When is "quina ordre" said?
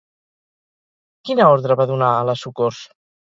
1.29-1.77